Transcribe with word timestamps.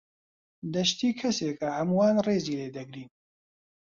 دەشتی 0.73 1.11
کەسێکە 1.19 1.69
هەموومان 1.77 2.15
ڕێزی 2.25 2.57
لێ 2.59 2.67
دەگرین. 2.77 3.09